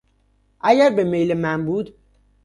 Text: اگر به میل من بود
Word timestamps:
اگر 0.61 0.89
به 0.95 1.03
میل 1.03 1.33
من 1.33 1.65
بود 1.65 1.95